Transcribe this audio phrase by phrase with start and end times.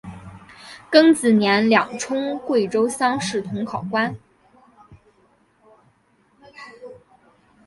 [0.91, 4.15] 庚子年两充贵州乡试同考官。